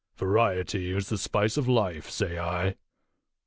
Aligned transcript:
Variety 0.17 0.89
is 0.89 1.09
the 1.09 1.17
spice 1.19 1.57
of 1.57 1.67
life, 1.67 2.09
say 2.09 2.39
I." 2.39 2.73